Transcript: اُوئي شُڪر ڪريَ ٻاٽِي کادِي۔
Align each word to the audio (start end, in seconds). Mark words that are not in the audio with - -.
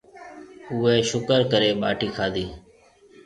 اُوئي 0.71 0.97
شُڪر 1.09 1.39
ڪريَ 1.51 1.69
ٻاٽِي 1.81 2.07
کادِي۔ 2.17 2.45